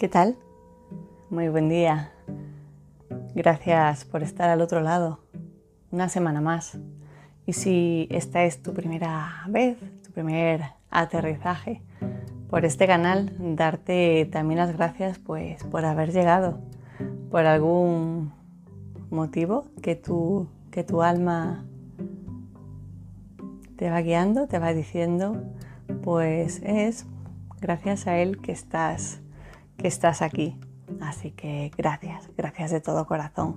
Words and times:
¿Qué 0.00 0.08
tal? 0.08 0.34
Muy 1.28 1.50
buen 1.50 1.68
día. 1.68 2.10
Gracias 3.34 4.06
por 4.06 4.22
estar 4.22 4.48
al 4.48 4.62
otro 4.62 4.80
lado. 4.80 5.20
Una 5.90 6.08
semana 6.08 6.40
más. 6.40 6.78
Y 7.44 7.52
si 7.52 8.08
esta 8.10 8.44
es 8.44 8.62
tu 8.62 8.72
primera 8.72 9.44
vez, 9.48 9.76
tu 10.02 10.10
primer 10.12 10.62
aterrizaje 10.88 11.82
por 12.48 12.64
este 12.64 12.86
canal, 12.86 13.30
darte 13.38 14.26
también 14.32 14.60
las 14.60 14.74
gracias 14.74 15.18
pues 15.18 15.62
por 15.64 15.84
haber 15.84 16.12
llegado, 16.12 16.60
por 17.30 17.44
algún 17.44 18.32
motivo 19.10 19.66
que 19.82 19.96
tu, 19.96 20.48
que 20.70 20.82
tu 20.82 21.02
alma 21.02 21.66
te 23.76 23.90
va 23.90 24.00
guiando, 24.00 24.46
te 24.46 24.58
va 24.58 24.72
diciendo, 24.72 25.42
pues 26.02 26.62
es 26.64 27.04
gracias 27.60 28.06
a 28.06 28.16
él 28.16 28.40
que 28.40 28.52
estás, 28.52 29.20
que 29.80 29.88
estás 29.88 30.20
aquí. 30.20 30.56
Así 31.00 31.30
que 31.30 31.70
gracias, 31.76 32.28
gracias 32.36 32.70
de 32.70 32.80
todo 32.80 33.06
corazón. 33.06 33.56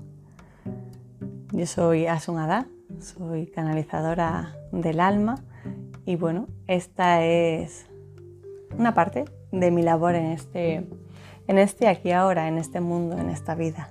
Yo 1.52 1.66
soy 1.66 2.08
Asun 2.08 2.40
Ada, 2.40 2.66
soy 3.00 3.48
canalizadora 3.48 4.56
del 4.72 5.02
alma 5.02 5.44
y 6.06 6.16
bueno, 6.16 6.48
esta 6.68 7.24
es 7.24 7.88
una 8.78 8.94
parte 8.94 9.26
de 9.52 9.70
mi 9.70 9.82
labor 9.82 10.16
en 10.16 10.28
este, 10.28 10.88
en 11.48 11.58
este 11.58 11.88
aquí 11.88 12.12
ahora, 12.12 12.48
en 12.48 12.58
este 12.58 12.80
mundo, 12.80 13.18
en 13.18 13.30
esta 13.30 13.54
vida. 13.54 13.90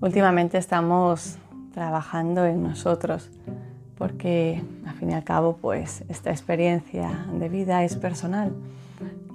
Últimamente 0.00 0.58
estamos 0.58 1.38
trabajando 1.74 2.46
en 2.46 2.62
nosotros 2.62 3.30
porque 3.98 4.62
al 4.86 4.94
fin 4.94 5.10
y 5.10 5.14
al 5.14 5.24
cabo 5.24 5.56
pues 5.56 6.04
esta 6.08 6.30
experiencia 6.30 7.26
de 7.32 7.48
vida 7.48 7.82
es 7.82 7.96
personal 7.96 8.52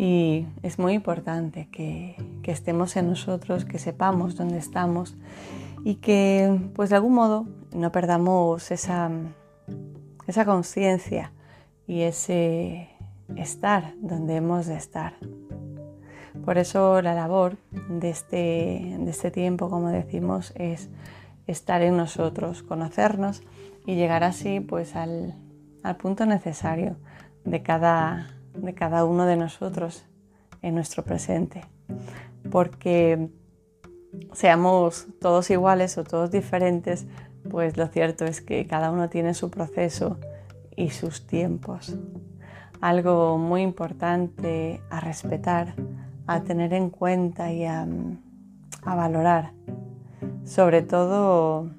y 0.02 0.48
es 0.64 0.80
muy 0.80 0.94
importante 0.94 1.70
que, 1.72 2.16
estemos 2.44 2.98
en 2.98 3.08
nosotros, 3.08 3.66
que 3.66 3.78
sepamos 3.78 4.36
dónde 4.36 4.58
estamos 4.58 5.16
y 5.86 5.96
que 5.96 6.60
pues 6.74 6.90
de 6.90 6.96
algún 6.96 7.14
modo 7.14 7.46
no 7.72 7.92
perdamos 7.92 8.72
esa, 8.72 9.12
esa 10.26 10.44
conciencia 10.44 11.32
y 11.86 12.02
ese 12.02 12.90
estar 13.38 13.94
donde 14.02 14.38
hemos 14.38 14.66
de 14.66 14.76
estar. 14.76 15.14
Por 16.44 16.58
eso 16.58 17.04
la 17.04 17.14
labor 17.14 17.58
de 17.88 18.10
este, 18.10 18.98
de 19.00 19.12
este 19.12 19.30
tiempo, 19.30 19.70
como 19.70 19.90
decimos, 19.90 20.52
es 20.56 20.90
estar 21.46 21.84
en 21.84 21.96
nosotros, 21.96 22.64
conocernos 22.64 23.44
y 23.86 23.96
llegar 23.96 24.24
así 24.24 24.62
pues 24.62 24.96
al, 24.96 25.36
al 25.84 25.96
punto 25.98 26.26
necesario 26.26 26.98
de 27.46 27.62
cada, 27.62 28.41
de 28.54 28.74
cada 28.74 29.06
uno 29.06 29.26
de 29.26 29.38
nosotros 29.38 30.06
en 30.62 30.76
nuestro 30.76 31.04
presente. 31.04 31.62
Porque 32.52 33.30
seamos 34.34 35.08
todos 35.20 35.50
iguales 35.50 35.98
o 35.98 36.04
todos 36.04 36.32
diferentes, 36.32 37.08
pues 37.50 37.78
lo 37.78 37.88
cierto 37.88 38.26
es 38.26 38.42
que 38.42 38.68
cada 38.68 38.92
uno 38.92 39.10
tiene 39.10 39.34
su 39.34 39.50
proceso 39.50 40.20
y 40.76 40.90
sus 40.90 41.28
tiempos. 41.28 41.96
Algo 42.82 43.38
muy 43.38 43.62
importante 43.62 44.82
a 44.90 45.00
respetar, 45.00 45.76
a 46.28 46.42
tener 46.42 46.74
en 46.74 46.90
cuenta 46.90 47.52
y 47.52 47.66
a, 47.66 47.88
valorar. 48.84 49.54
Sobre 50.44 50.82
todo 50.82 51.70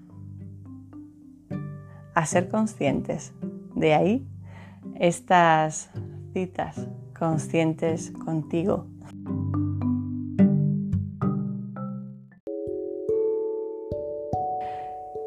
a 2.15 2.27
ser 2.27 2.49
conscientes. 2.49 3.33
De 3.75 3.95
ahí 3.95 4.27
estas 5.01 5.91
conscientes 7.19 8.11
contigo. 8.25 8.87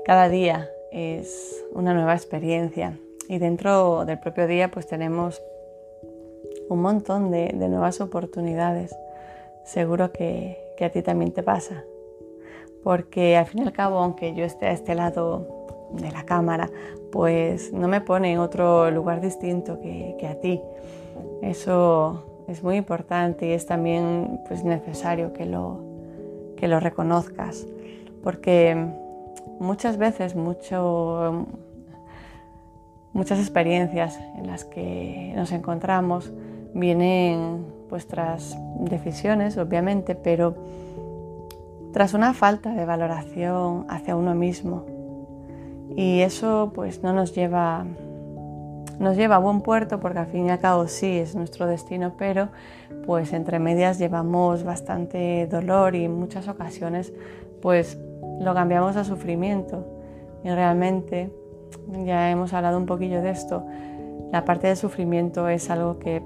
Cada 0.06 0.30
día 0.30 0.70
es 0.92 1.64
una 1.74 1.94
nueva 1.94 2.14
experiencia 2.14 2.98
y 3.28 3.40
dentro 3.40 4.06
del 4.06 4.20
propio 4.20 4.48
día 4.48 4.70
pues 4.72 4.88
tenemos 4.88 5.42
un 6.70 6.82
montón 6.82 7.32
de, 7.32 7.54
nuevas 7.54 8.02
oportunidades. 8.02 8.96
Seguro 9.64 10.12
que, 10.12 10.58
que 10.78 10.86
a 10.86 10.92
ti 10.92 11.02
también 11.02 11.32
te 11.32 11.44
pasa. 11.44 11.84
Porque 12.84 13.36
al 13.36 13.46
fin 13.46 13.62
y 13.62 13.66
al 13.66 13.74
cabo, 13.74 13.98
aunque 13.98 14.36
yo 14.36 14.44
esté 14.46 14.68
a 14.68 14.72
este 14.72 14.94
lado 14.94 15.65
de 15.92 16.12
la 16.12 16.24
cámara, 16.24 16.70
pues 17.12 17.72
no 17.74 17.88
me 17.88 18.02
pone 18.02 18.34
en 18.34 18.40
otro 18.40 18.92
lugar 18.92 19.22
distinto 19.22 19.80
que, 19.80 20.16
que 20.20 20.28
a 20.28 20.40
ti. 20.40 20.62
Eso 21.42 22.44
es 22.48 22.64
muy 22.64 22.76
importante 22.76 23.48
y 23.48 23.52
es 23.52 23.66
también 23.66 24.42
pues, 24.48 24.64
necesario 24.64 25.34
que 25.34 25.46
lo, 25.46 25.82
que 26.58 26.68
lo 26.68 26.80
reconozcas, 26.80 27.66
porque 28.24 28.76
muchas 29.60 29.98
veces 29.98 30.36
mucho, 30.36 31.46
muchas 33.14 33.40
experiencias 33.40 34.20
en 34.38 34.48
las 34.48 34.66
que 34.66 35.34
nos 35.36 35.52
encontramos 35.52 36.32
vienen 36.74 37.66
pues 37.90 38.08
tras 38.08 38.58
decisiones, 38.80 39.58
obviamente, 39.58 40.16
pero 40.16 40.56
tras 41.94 42.14
una 42.14 42.34
falta 42.34 42.74
de 42.74 42.86
valoración 42.86 43.86
hacia 43.88 44.16
uno 44.16 44.36
mismo. 44.36 44.95
Y 45.96 46.22
eso 46.22 46.72
pues 46.74 47.04
no 47.04 47.14
nos 47.14 47.34
lleva 47.36 47.86
nos 49.00 49.18
lleva 49.18 49.36
a 49.36 49.40
buen 49.40 49.62
puerto 49.62 50.00
porque 50.00 50.20
al 50.20 50.28
fin 50.28 50.48
y 50.48 50.52
al 50.52 50.60
cabo 50.60 50.88
sí 50.88 51.18
es 51.18 51.36
nuestro 51.36 51.68
destino, 51.68 52.14
pero 52.18 52.50
pues 53.06 53.34
entre 53.34 53.60
medias 53.60 54.00
llevamos 54.00 54.64
bastante 54.64 55.48
dolor 55.48 55.96
y 55.96 56.06
en 56.06 56.14
muchas 56.14 56.48
ocasiones 56.48 57.14
pues 57.62 57.98
lo 58.40 58.54
cambiamos 58.54 58.96
a 58.96 59.04
sufrimiento. 59.04 59.86
Y 60.44 60.50
realmente, 60.50 61.32
ya 62.06 62.30
hemos 62.30 62.54
hablado 62.54 62.78
un 62.78 62.86
poquillo 62.86 63.22
de 63.22 63.32
esto, 63.32 63.66
la 64.32 64.46
parte 64.46 64.68
del 64.68 64.78
sufrimiento 64.78 65.50
es 65.50 65.70
algo 65.70 65.98
que 65.98 66.22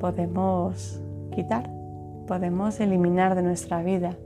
podemos 0.00 1.00
quitar, 1.34 1.70
podemos 2.26 2.80
eliminar 2.80 3.34
de 3.34 3.42
nuestra 3.42 3.82
vida. 3.82 4.16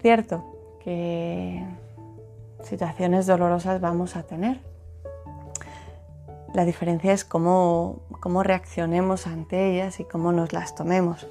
Cierto 0.00 0.44
que 0.82 1.62
situaciones 2.62 3.26
dolorosas 3.26 3.80
vamos 3.80 4.16
a 4.16 4.22
tener, 4.22 4.60
la 6.56 6.64
diferencia 6.64 7.12
es 7.12 7.26
cómo, 7.26 8.00
cómo 8.20 8.42
reaccionemos 8.42 9.26
ante 9.26 9.72
ellas 9.72 10.00
y 10.00 10.04
cómo 10.04 10.32
nos 10.32 10.54
las 10.54 10.74
tomemos. 10.74 11.26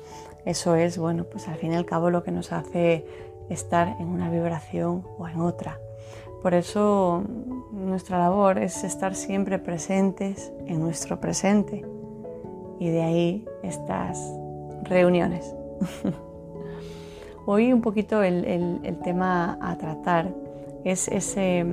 Eso 0.46 0.76
es, 0.76 1.00
bueno, 1.00 1.24
pues 1.24 1.48
al 1.48 1.56
fin 1.56 1.74
y 1.74 1.76
al 1.76 1.86
cabo 1.86 2.12
lo 2.12 2.22
que 2.24 2.30
nos 2.30 2.52
hace 2.52 3.08
estar 3.50 3.96
en 4.00 4.08
una 4.08 4.30
vibración 4.30 5.04
o 5.18 5.28
en 5.28 5.42
otra. 5.42 5.80
Por 6.44 6.54
eso 6.54 7.24
nuestra 7.72 8.20
labor 8.20 8.60
es 8.60 8.84
estar 8.84 9.16
siempre 9.16 9.58
presentes 9.58 10.54
en 10.68 10.80
nuestro 10.80 11.20
presente 11.20 11.84
y 12.80 12.90
de 12.92 13.02
ahí 13.02 13.50
estas 13.64 14.20
reuniones. 14.84 15.56
Hoy 17.48 17.74
un 17.74 17.82
poquito 17.82 18.22
el, 18.22 18.46
el 18.46 19.00
tema 19.00 19.58
a 19.60 19.76
tratar 19.78 20.45
es 20.86 21.08
ese 21.08 21.66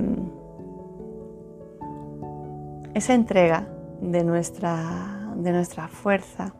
esa 2.93 3.13
entrega 3.13 3.67
de 4.01 4.23
nuestra, 4.23 5.33
de 5.35 5.51
nuestra 5.51 5.87
fuerza, 5.87 6.53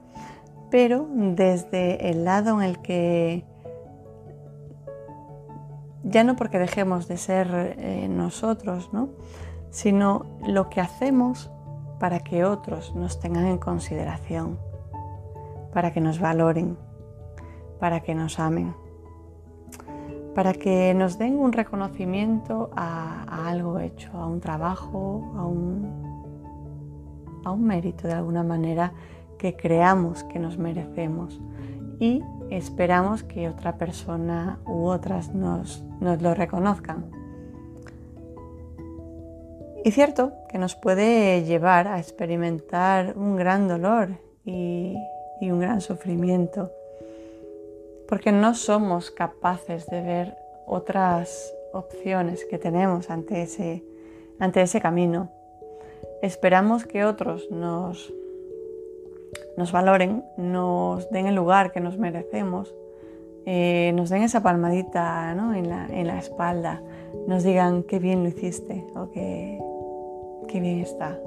pero 0.72 1.08
desde 1.12 2.09
el 2.09 2.25
lado 2.25 2.59
en 2.59 2.69
el 2.69 2.80
que 2.80 3.46
ya 6.04 6.24
no 6.24 6.36
porque 6.36 6.60
dejemos 6.60 7.07
de 7.07 7.18
ser 7.18 7.75
eh, 7.77 8.07
nosotros, 8.10 8.92
¿no? 8.92 9.10
sino 9.69 10.25
lo 10.45 10.69
que 10.69 10.81
hacemos 10.81 11.51
para 12.00 12.19
que 12.19 12.45
otros 12.45 12.95
nos 12.95 13.19
tengan 13.19 13.45
en 13.45 13.57
consideración, 13.57 14.60
para 15.72 15.94
que 15.94 16.01
nos 16.01 16.19
valoren, 16.19 16.77
para 17.80 18.01
que 18.01 18.16
nos 18.16 18.39
amen, 18.39 18.75
para 20.33 20.53
que 20.53 20.94
nos 20.94 21.18
den 21.18 21.38
un 21.38 21.53
reconocimiento 21.53 22.71
a, 22.75 23.47
algo 23.47 23.80
hecho, 23.80 24.12
a 24.18 24.27
un 24.27 24.39
trabajo, 24.39 25.31
a 25.35 25.45
un, 25.45 27.41
a 27.45 27.51
un 27.51 27.63
mérito 27.63 28.07
de 28.07 28.13
alguna 28.13 28.44
manera 28.44 28.94
que 29.38 29.56
creamos 29.56 30.24
que 30.24 30.39
nos 30.39 30.57
merecemos 30.57 31.39
y 32.00 32.21
esperamos 32.50 33.24
que 33.24 33.47
otra 33.47 33.77
persona 33.77 34.59
u 34.65 34.85
otras 34.85 35.33
nos, 35.33 35.83
lo 36.00 36.33
reconozcan. 36.33 37.06
Y 39.86 39.91
cierto 39.91 40.33
que 40.50 40.57
nos 40.57 40.75
puede 40.75 41.44
llevar 41.44 41.88
a 41.88 42.00
experimentar 42.00 43.18
un 43.18 43.36
gran 43.36 43.68
dolor 43.68 44.18
y 44.45 44.95
un 45.41 45.59
gran 45.59 45.81
sufrimiento, 45.81 46.71
porque 48.07 48.31
no 48.31 48.53
somos 48.53 49.11
capaces 49.11 49.85
de 49.88 50.01
ver 50.01 50.38
otras 50.65 51.53
opciones 51.73 52.45
que 52.45 52.57
tenemos 52.57 53.09
ante 53.09 53.41
ese, 53.41 53.83
ante 54.39 54.61
ese 54.61 54.81
camino. 54.81 55.29
Esperamos 56.21 56.85
que 56.85 57.05
otros 57.05 57.50
nos, 57.51 58.13
nos 59.57 59.71
valoren, 59.71 60.23
nos 60.38 61.09
den 61.09 61.27
el 61.27 61.35
lugar 61.35 61.71
que 61.71 61.79
nos 61.79 61.97
merecemos 61.97 62.73
eh, 63.45 63.91
nos 63.94 64.09
den 64.09 64.23
esa 64.23 64.41
palmadita 64.41 65.31
en, 65.31 66.07
la, 66.07 66.17
espalda, 66.17 66.81
nos 67.27 67.44
digan 67.44 67.83
qué 67.83 68.00
bien 68.00 68.23
lo 68.23 68.29
hiciste 68.29 68.85
o 68.95 69.11
qué, 69.11 69.59
qué 70.47 70.59
bien 70.61 70.79
está. 70.79 71.19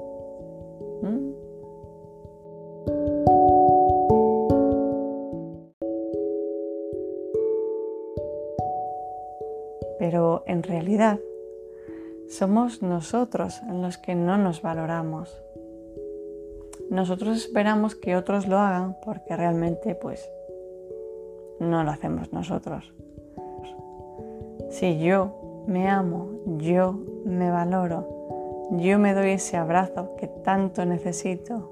Pero 10.09 10.41
en 10.47 10.63
realidad 10.63 11.19
somos 12.29 12.81
nosotros 12.81 13.61
los 13.69 13.97
que 13.97 14.15
no 14.15 14.37
nos 14.37 14.61
valoramos. 14.61 15.37
Nosotros 16.89 17.35
esperamos 17.35 17.93
que 17.93 18.15
otros 18.15 18.47
lo 18.47 18.57
hagan 18.57 18.95
porque 19.03 19.35
realmente 19.35 19.95
pues 19.95 20.31
no 21.59 21.83
lo 21.83 21.91
hacemos 21.91 22.31
nosotros. 22.31 22.93
Si 24.69 24.97
yo 24.97 25.65
me 25.67 25.89
amo, 25.89 26.29
yo 26.55 26.97
me 27.25 27.51
valoro, 27.51 28.69
yo 28.77 28.99
me 28.99 29.13
doy 29.13 29.31
ese 29.31 29.57
abrazo 29.57 30.15
que 30.15 30.27
tanto 30.27 30.85
necesito 30.85 31.69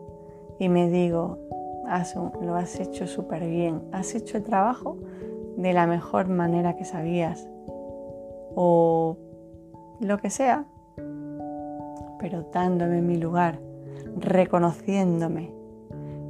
y 0.60 0.68
me 0.68 0.90
digo, 0.90 1.40
lo 2.42 2.56
has 2.56 2.82
hecho 2.82 3.08
súper 3.08 3.48
bien, 3.48 3.84
has 3.94 4.14
hecho 4.14 4.36
el 4.36 4.44
trabajo 4.44 4.98
de 5.56 5.72
la 5.72 5.88
mejor 5.88 6.28
manera 6.28 6.76
que 6.76 6.84
sabías 6.84 7.48
o 8.56 9.18
lo 10.00 10.18
que 10.18 10.30
sea, 10.30 10.66
pero 12.20 12.50
dándome 12.54 13.02
mi 13.02 13.18
lugar, 13.18 13.60
reconociéndome 14.18 15.52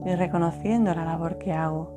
y 0.05 0.15
reconociendo 0.15 0.93
la 0.93 1.05
labor 1.05 1.37
que 1.37 1.53
hago. 1.53 1.91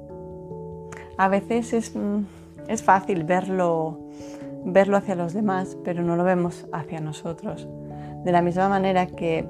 A 1.16 1.28
veces 1.28 1.72
es, 1.72 1.96
mm, 1.96 2.24
es 2.68 2.82
fácil 2.82 3.24
verlo, 3.24 3.98
verlo 4.64 4.96
hacia 4.96 5.14
los 5.14 5.32
demás, 5.32 5.76
pero 5.84 6.02
no 6.02 6.16
lo 6.16 6.24
vemos 6.24 6.66
hacia 6.72 7.00
nosotros. 7.00 7.68
De 8.24 8.32
la 8.32 8.42
misma 8.42 8.68
manera 8.68 9.06
que 9.06 9.48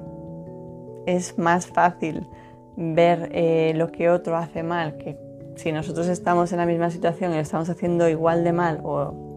es 1.05 1.37
más 1.37 1.67
fácil 1.67 2.27
ver 2.75 3.29
eh, 3.33 3.73
lo 3.75 3.91
que 3.91 4.09
otro 4.09 4.37
hace 4.37 4.63
mal, 4.63 4.97
que 4.97 5.17
si 5.55 5.71
nosotros 5.71 6.07
estamos 6.07 6.51
en 6.53 6.59
la 6.59 6.65
misma 6.65 6.89
situación 6.89 7.31
y 7.31 7.35
lo 7.35 7.41
estamos 7.41 7.69
haciendo 7.69 8.07
igual 8.07 8.43
de 8.43 8.53
mal 8.53 8.79
o 8.83 9.28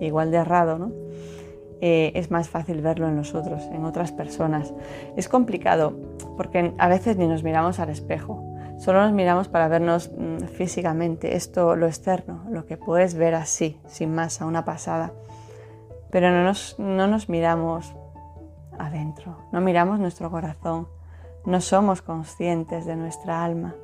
igual 0.00 0.30
de 0.30 0.38
errado, 0.38 0.78
¿no? 0.78 0.92
Eh, 1.80 2.12
es 2.14 2.30
más 2.30 2.48
fácil 2.48 2.80
verlo 2.80 3.08
en 3.08 3.16
nosotros, 3.16 3.64
en 3.72 3.84
otras 3.84 4.12
personas. 4.12 4.72
Es 5.16 5.28
complicado 5.28 5.92
porque 6.36 6.72
a 6.78 6.88
veces 6.88 7.16
ni 7.16 7.26
nos 7.26 7.42
miramos 7.42 7.78
al 7.78 7.90
espejo, 7.90 8.42
solo 8.78 9.02
nos 9.02 9.12
miramos 9.12 9.48
para 9.48 9.68
vernos 9.68 10.10
mm, 10.16 10.46
físicamente, 10.46 11.36
esto 11.36 11.76
lo 11.76 11.86
externo, 11.86 12.44
lo 12.48 12.64
que 12.64 12.76
puedes 12.76 13.14
ver 13.14 13.34
así, 13.34 13.78
sin 13.86 14.14
más, 14.14 14.40
a 14.40 14.46
una 14.46 14.64
pasada. 14.64 15.12
Pero 16.10 16.30
no 16.30 16.44
nos, 16.44 16.78
no 16.78 17.06
nos 17.06 17.28
miramos 17.28 17.94
adentro, 18.78 19.36
no 19.52 19.60
miramos 19.60 19.98
nuestro 19.98 20.30
corazón, 20.30 20.88
no 21.44 21.60
somos 21.60 22.02
conscientes 22.02 22.86
de 22.86 22.96
nuestra 22.96 23.44
alma, 23.44 23.74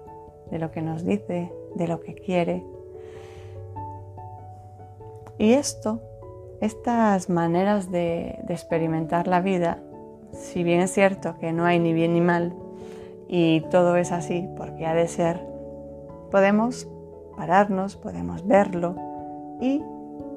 de 0.50 0.58
lo 0.58 0.70
que 0.70 0.80
nos 0.80 1.04
dice, 1.04 1.52
de 1.74 1.88
lo 1.88 2.00
que 2.00 2.14
quiere. 2.14 2.64
Y 5.40 5.54
esto 5.54 6.02
estas 6.60 7.30
maneras 7.30 7.90
de, 7.90 8.38
experimentar 8.50 9.26
la 9.26 9.40
vida, 9.40 9.78
si 10.32 10.62
bien 10.62 10.82
es 10.82 10.92
cierto 10.92 11.38
que 11.38 11.50
no 11.50 11.64
hay 11.64 11.78
ni 11.78 11.94
bien 11.94 12.12
ni 12.12 12.20
mal 12.20 12.54
y 13.26 13.62
todo 13.70 13.96
es 13.96 14.12
así 14.12 14.46
porque 14.58 14.84
ha 14.84 14.92
de 14.92 15.08
ser, 15.08 15.40
podemos 16.30 16.86
pararnos, 17.38 17.96
podemos 17.96 18.46
verlo 18.46 18.96
y 19.62 19.82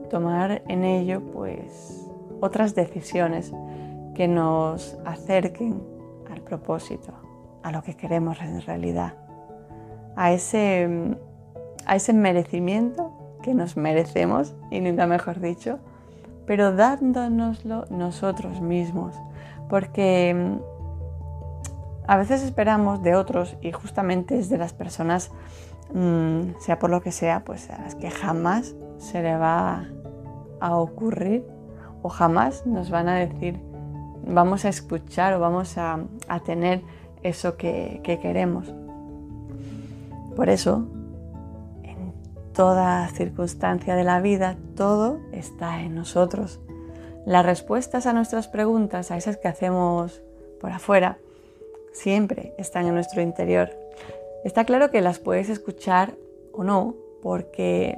tomar 0.09 0.61
en 0.69 0.85
ello 0.85 1.21
pues 1.33 2.07
otras 2.39 2.73
decisiones 2.73 3.51
que 4.15 4.29
nos 4.29 4.97
acerquen 5.03 5.83
al 6.31 6.39
propósito, 6.39 7.11
a 7.61 7.73
lo 7.73 7.83
que 7.83 7.97
queremos 7.97 8.39
en 8.39 8.61
realidad, 8.61 9.15
a 10.15 10.31
ese, 10.31 11.17
a 11.85 11.97
ese 11.97 12.13
merecimiento 12.13 13.22
que 13.44 13.54
nos 13.54 13.78
merecemos, 13.78 14.56
y 14.72 14.80
nunca 14.80 15.06
mejor 15.06 15.40
dicho, 15.40 15.78
pero 16.48 16.75
dándonoslo 16.75 17.86
nosotros 17.92 18.62
mismos, 18.62 19.16
porque 19.69 20.34
mm, 20.34 22.07
a 22.07 22.18
veces 22.18 22.42
esperamos 22.42 23.04
de 23.04 23.16
otros 23.16 23.56
y 23.62 23.72
justamente 23.72 24.40
es 24.40 24.50
de 24.50 24.57
las 24.57 24.74
personas, 24.74 25.30
mm, 25.94 26.60
sea 26.60 26.80
por 26.80 26.90
lo 26.90 27.01
que 27.01 27.12
sea, 27.12 27.44
pues 27.44 27.69
a 27.69 27.80
las 27.81 27.94
que 27.94 28.10
jamás 28.10 28.75
se 28.98 29.22
le 29.22 29.38
va 29.38 29.86
a 30.60 30.75
ocurrir 30.75 31.45
o 32.01 32.10
jamás 32.10 32.66
nos 32.66 32.90
van 32.90 33.07
a 33.07 33.16
decir, 33.16 33.60
vamos 34.25 34.66
a 34.66 34.69
escuchar 34.69 35.34
o 35.34 35.40
vamos 35.40 35.78
a, 35.78 36.00
tener 36.45 36.81
eso 37.22 37.56
que 37.56 38.01
queremos. 38.22 38.74
Por 40.36 40.50
eso 40.50 40.88
toda 42.53 43.07
circunstancia 43.09 43.95
de 43.95 44.03
la 44.03 44.21
vida, 44.21 44.57
todo 44.75 45.19
está 45.31 45.81
en 45.81 45.95
nosotros. 45.95 46.59
Las 47.25 47.45
respuestas 47.45 48.05
a 48.05 48.13
nuestras 48.13 48.47
preguntas, 48.47 49.11
a 49.11 49.17
esas 49.17 49.38
que 49.38 49.47
hacemos 49.47 50.21
por 50.59 50.71
afuera, 50.71 51.17
siempre 51.94 52.53
están 52.57 52.85
en 52.88 52.94
nuestro 52.94 53.21
interior. 53.21 53.69
Está 54.44 54.65
claro 54.65 54.91
que 54.91 55.01
las 55.01 55.19
puedes 55.19 55.50
escuchar 55.50 56.15
o 56.51 56.63
no, 56.63 56.95
porque 57.21 57.97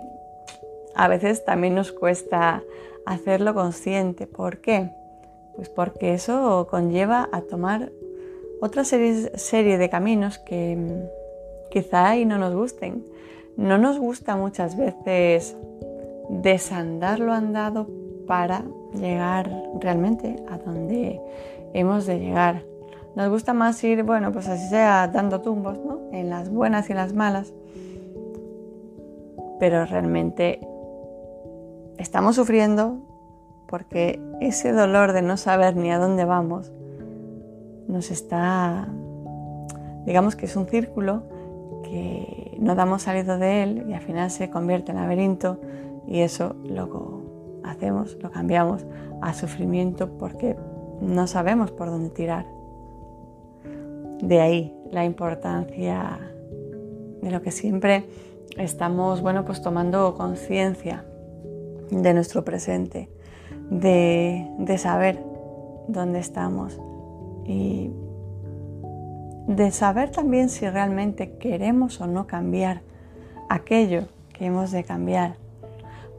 a 0.96 1.08
veces 1.08 1.44
también 1.44 1.76
nos 1.76 1.92
cuesta 1.92 2.64
hacerlo 3.06 3.54
consciente. 3.54 4.28
¿Por 4.28 4.60
qué? 4.60 4.90
Pues 5.56 5.70
porque 5.70 6.14
eso 6.14 6.68
conlleva 6.70 7.30
a 7.32 7.42
tomar 7.42 7.92
otra 8.62 8.84
serie, 8.84 9.78
de 9.78 9.90
caminos 9.90 10.38
que 10.40 10.76
mm, 10.76 11.70
quizá 11.72 12.10
ahí 12.10 12.26
no 12.26 12.38
nos 12.38 12.54
gusten 12.54 13.06
no 13.58 13.78
nos 13.78 14.00
gusta 14.00 14.36
muchas 14.36 14.78
veces 14.78 15.56
desandar 16.30 17.20
lo 17.20 17.34
andado 17.34 17.88
para 18.28 18.64
llegar 18.94 19.52
realmente 19.80 20.36
a 20.50 20.58
donde 20.58 21.22
hemos 21.74 22.06
de 22.06 22.20
llegar. 22.20 22.64
Nos 23.16 23.30
gusta 23.30 23.54
más 23.54 23.82
ir, 23.84 24.04
bueno, 24.04 24.32
pues 24.32 24.48
así 24.48 24.68
sea, 24.68 25.08
dando 25.08 25.42
tumbos, 25.42 25.78
¿no? 25.80 26.00
En 26.12 26.30
las 26.30 26.50
buenas 26.50 26.90
y 26.90 26.94
en 26.94 26.98
las 26.98 27.14
malas. 27.14 27.54
Pero 29.60 29.86
realmente 29.86 30.60
estamos 31.98 32.36
sufriendo 32.36 32.98
porque 33.68 34.22
ese 34.42 34.74
dolor 34.74 35.14
de 35.14 35.22
no 35.22 35.38
saber 35.38 35.76
ni 35.76 35.92
a 35.92 36.00
dónde 36.00 36.26
vamos 36.26 36.72
nos 37.88 38.12
está, 38.12 38.88
digamos 40.06 40.36
que 40.36 40.46
es 40.46 40.56
un 40.56 40.68
círculo 40.68 41.24
que 41.84 42.45
no 42.60 42.76
damos 42.76 43.04
salido 43.04 43.38
de 43.38 43.64
él 43.64 43.86
y 43.90 43.94
al 43.94 44.02
final 44.02 44.32
se 44.32 44.50
convierte 44.50 44.92
en 44.92 44.98
laberinto 44.98 45.60
y 46.08 46.20
eso 46.20 46.56
lo 46.64 47.22
hacemos, 47.64 48.18
lo 48.22 48.32
cambiamos 48.32 48.86
a 49.22 49.34
sufrimiento 49.34 50.18
porque 50.18 50.56
no 51.02 51.28
sabemos 51.28 51.72
por 51.72 51.90
dónde 51.90 52.10
tirar. 52.10 52.46
De 54.22 54.40
ahí 54.40 54.76
la 54.92 55.04
importancia 55.04 56.20
de 57.22 57.32
lo 57.32 57.42
que 57.42 57.52
siempre 57.52 58.06
estamos, 58.58 59.22
bueno, 59.22 59.46
pues 59.46 59.62
tomando 59.62 60.16
conciencia 60.16 61.06
de 61.90 62.14
nuestro 62.14 62.46
presente, 62.46 63.10
de, 63.70 64.48
de 64.60 64.78
saber 64.78 65.20
dónde 65.88 66.20
estamos 66.20 66.80
y 67.46 67.92
de 69.48 69.72
saber 69.72 70.10
también 70.12 70.50
si 70.50 70.68
realmente 70.68 71.38
queremos 71.38 72.02
o 72.02 72.08
no 72.08 72.28
cambiar 72.28 72.82
aquello 73.50 74.06
que 74.34 74.46
hemos 74.46 74.72
de 74.72 74.84
cambiar, 74.84 75.36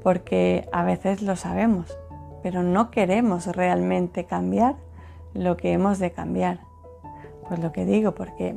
porque 0.03 0.69
a 0.73 0.85
veces 0.85 1.23
lo 1.23 1.37
sabemos, 1.37 1.99
pero 2.43 2.63
no 2.63 2.91
queremos 2.91 3.47
realmente 3.47 4.25
cambiar 4.25 4.77
lo 5.35 5.57
que 5.57 5.73
hemos 5.73 5.99
de 5.99 6.13
cambiar. 6.13 6.61
Pues 7.49 7.61
lo 7.61 7.73
que 7.73 7.85
digo, 7.85 8.13
porque 8.13 8.57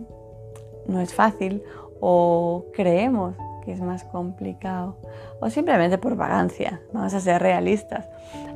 no 0.88 1.02
es 1.02 1.14
fácil 1.14 1.64
o 2.00 2.66
creemos 2.74 3.36
que 3.64 3.74
es 3.74 3.82
más 3.82 4.04
complicado 4.04 4.98
o 5.42 5.50
simplemente 5.50 5.98
por 5.98 6.16
vagancia, 6.16 6.82
vamos 6.94 7.14
a 7.14 7.20
ser 7.20 7.42
realistas. 7.42 8.08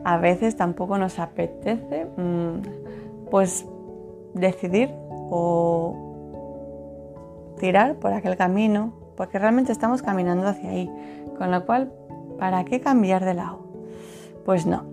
A 0.04 0.18
veces 0.18 0.56
tampoco 0.56 0.98
nos 0.98 1.20
apetece 1.20 2.06
mm, 2.18 3.30
pues 3.30 3.66
decidir 4.34 4.90
o 5.30 5.96
tirar 7.60 7.96
por 7.96 8.14
aquel 8.14 8.36
camino, 8.36 8.94
porque 9.16 9.40
realmente 9.40 9.72
estamos 9.72 10.02
caminando 10.02 10.48
hacia 10.48 10.70
ahí. 10.70 10.92
Con 11.38 11.52
lo 11.52 11.66
cual, 11.66 11.92
¿para 12.40 12.64
qué 12.66 12.82
cambiar 12.82 13.24
de 13.24 13.34
lado? 13.34 13.60
Pues 14.46 14.66
no. 14.66 14.84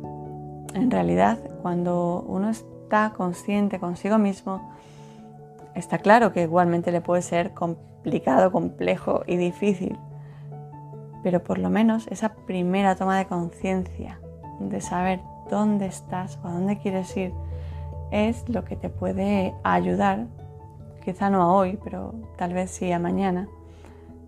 En 0.74 0.90
realidad, 0.90 1.38
cuando 1.62 2.24
uno 2.28 2.50
está 2.50 3.12
consciente 3.16 3.80
consigo 3.80 4.18
mismo, 4.18 4.70
está 5.74 5.98
claro 5.98 6.32
que 6.32 6.42
igualmente 6.42 6.92
le 6.92 7.00
puede 7.00 7.22
ser 7.22 7.52
complicado, 7.54 8.52
complejo 8.52 9.22
y 9.26 9.36
difícil. 9.36 9.98
pero 11.22 11.42
por 11.44 11.58
lo 11.58 11.68
menos 11.70 12.06
esa 12.08 12.34
primera 12.46 12.96
toma 12.96 13.18
de 13.18 13.26
conciencia 13.26 14.18
de 14.58 14.80
saber 14.80 15.20
dónde 15.50 15.86
estás 15.86 16.38
o 16.42 16.48
a 16.48 16.52
dónde 16.52 16.78
quieres 16.78 17.14
ir 17.16 17.32
es 18.10 18.48
lo 18.48 18.64
que 18.64 18.76
te 18.76 18.88
puede 18.88 19.54
ayudar, 19.62 20.26
quizá 21.04 21.30
no 21.30 21.42
a 21.42 21.52
hoy, 21.52 21.78
pero 21.82 22.14
tal 22.36 22.52
vez 22.52 22.70
sí 22.70 22.90
a 22.92 22.98
mañana, 22.98 23.48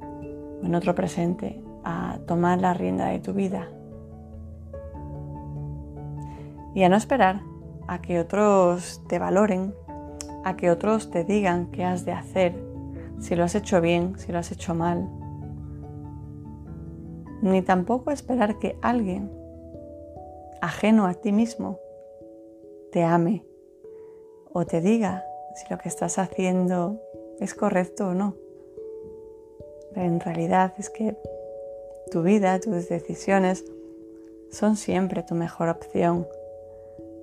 o 0.00 0.66
en 0.66 0.74
otro 0.74 0.94
presente, 0.94 1.62
a 1.84 2.18
tomar 2.26 2.60
la 2.60 2.74
rienda 2.74 3.06
de 3.06 3.18
tu 3.18 3.32
vida. 3.32 3.68
Y 6.74 6.84
a 6.84 6.88
no 6.88 6.96
esperar 6.96 7.40
a 7.88 8.00
que 8.00 8.20
otros 8.20 9.02
te 9.08 9.18
valoren, 9.18 9.74
a 10.44 10.56
que 10.56 10.70
otros 10.70 11.10
te 11.10 11.24
digan 11.24 11.70
qué 11.70 11.84
has 11.84 12.04
de 12.04 12.12
hacer, 12.12 12.54
si 13.18 13.36
lo 13.36 13.44
has 13.44 13.54
hecho 13.54 13.80
bien, 13.80 14.18
si 14.18 14.32
lo 14.32 14.38
has 14.38 14.50
hecho 14.52 14.74
mal. 14.74 15.08
Ni 17.42 17.60
tampoco 17.62 18.10
esperar 18.10 18.58
que 18.58 18.76
alguien 18.82 19.30
ajeno 20.60 21.06
a 21.06 21.14
ti 21.14 21.32
mismo 21.32 21.78
te 22.92 23.02
ame 23.02 23.44
o 24.52 24.64
te 24.66 24.80
diga 24.80 25.24
si 25.54 25.70
lo 25.70 25.78
que 25.78 25.88
estás 25.88 26.18
haciendo 26.18 27.00
es 27.40 27.54
correcto 27.54 28.08
o 28.08 28.14
no. 28.14 28.34
en 29.94 30.20
realidad 30.20 30.72
es 30.78 30.88
que 30.88 31.16
tu 32.10 32.22
vida, 32.22 32.58
tus 32.60 32.88
decisiones 32.88 33.64
son 34.50 34.76
siempre 34.76 35.22
tu 35.22 35.34
mejor 35.34 35.68
opción. 35.68 36.26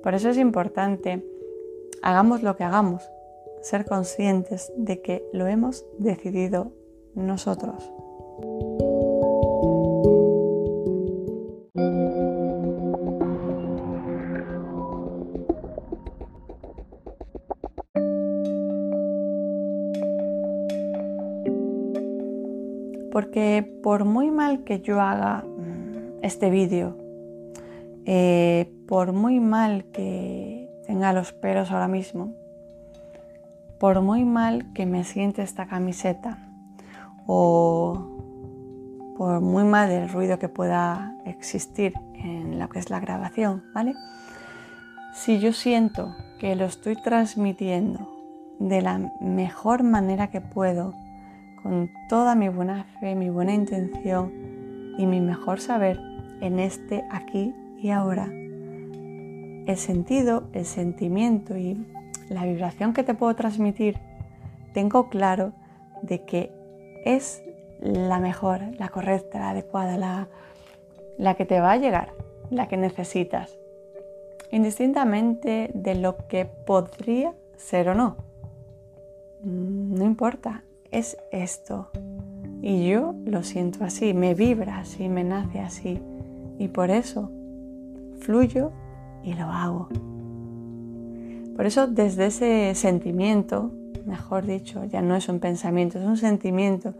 Por 0.04 0.14
eso 0.14 0.30
es 0.30 0.38
importante, 0.38 1.24
hagamos 2.02 2.44
lo 2.44 2.56
que 2.56 2.64
hagamos, 2.64 3.10
ser 3.62 3.86
conscientes 3.86 4.72
de 4.78 5.02
que 5.02 5.24
lo 5.34 5.48
hemos 5.48 5.86
decidido 5.98 6.72
nosotros. 7.16 7.92
Porque 23.30 23.62
por 23.84 24.06
muy 24.06 24.32
mal 24.32 24.64
que 24.64 24.82
yo 24.82 25.00
haga 25.00 25.44
mm, 25.44 26.24
este 26.24 26.50
vídeo, 26.50 26.98
eh, 28.06 28.74
por 28.88 29.14
muy 29.14 29.40
mal 29.40 29.86
que 29.92 30.68
tenga 30.88 31.14
los 31.14 31.32
pelos 31.32 31.70
ahora 31.70 31.88
mismo, 31.88 32.34
por 33.80 34.02
muy 34.02 34.26
mal 34.26 34.74
que 34.74 34.88
me 34.88 35.04
siente 35.04 35.44
esta 35.44 35.68
camiseta 35.68 36.40
o 37.28 38.18
por 39.16 39.42
muy 39.42 39.64
mal 39.64 39.92
el 39.92 40.10
ruido 40.10 40.40
que 40.40 40.50
pueda 40.50 41.16
existir 41.26 41.94
en 42.16 42.58
lo 42.58 42.68
que 42.68 42.80
es 42.80 42.90
la 42.90 43.00
grabación, 43.00 43.64
¿vale? 43.76 43.94
Si 45.14 45.38
yo 45.38 45.54
siento 45.54 46.16
que 46.40 46.56
lo 46.56 46.66
estoy 46.66 46.96
transmitiendo 46.96 48.10
de 48.58 48.82
la 48.82 49.00
mejor 49.22 49.84
manera 49.84 50.32
que 50.32 50.42
puedo, 50.42 50.96
con 51.62 51.92
toda 52.08 52.36
mi 52.36 52.50
buena 52.50 52.86
fe, 53.00 53.16
mi 53.16 53.30
buena 53.30 53.54
intención 53.54 54.96
y 54.98 55.06
mi 55.06 55.22
mejor 55.22 55.60
saber 55.60 56.00
en 56.42 56.60
este 56.60 57.04
aquí 57.12 57.54
y 57.78 57.90
ahora. 57.90 58.26
El 58.32 59.78
sentido, 59.78 60.44
el 60.54 60.66
sentimiento 60.66 61.58
y 61.58 61.86
la 62.30 62.46
vibración 62.46 62.94
que 62.94 63.04
te 63.04 63.14
puedo 63.14 63.36
transmitir, 63.36 63.98
tengo 64.74 65.10
claro 65.10 65.54
de 66.02 66.24
que 66.26 66.52
es 67.06 67.44
la 67.82 68.20
mejor, 68.20 68.62
la 68.78 68.90
correcta, 68.90 69.40
la 69.40 69.50
adecuada, 69.52 69.98
la, 69.98 70.28
la 71.18 71.36
que 71.36 71.46
te 71.46 71.60
va 71.60 71.74
a 71.74 71.78
llegar, 71.78 72.14
la 72.50 72.68
que 72.68 72.78
necesitas, 72.78 73.58
indistintamente 74.52 75.72
de 75.74 75.96
lo 75.96 76.28
que 76.28 76.46
podría 76.46 77.34
ser 77.58 77.90
o 77.90 77.96
no. 77.96 78.18
Mm, 79.44 79.96
no 79.96 80.06
importa, 80.06 80.64
es 80.92 81.18
esto. 81.32 81.90
Y 82.62 82.90
yo 82.90 83.16
lo 83.26 83.44
siento 83.44 83.84
así, 83.86 84.14
me 84.14 84.34
vibra 84.34 84.80
así, 84.80 85.08
me 85.08 85.24
nace 85.24 85.60
así. 85.60 86.00
Y 86.58 86.68
por 86.68 86.92
eso 86.92 87.32
fluyo 88.20 88.72
y 89.24 89.34
lo 89.34 89.46
hago. 89.46 89.88
Por 91.56 91.66
eso 91.66 91.88
desde 91.88 92.28
ese 92.28 92.76
sentimiento, 92.76 93.72
mejor 94.06 94.46
dicho, 94.46 94.84
ya 94.86 95.02
no 95.02 95.16
es 95.16 95.30
un 95.30 95.40
pensamiento, 95.40 96.00
es 96.00 96.06
un 96.06 96.18
sentimiento 96.18 96.94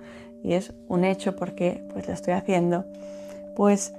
y 0.44 0.54
es 0.54 0.74
un 0.88 1.04
hecho 1.04 1.36
porque 1.36 1.84
pues 1.92 2.08
lo 2.08 2.14
estoy 2.14 2.34
haciendo, 2.34 2.86
pues 3.56 3.94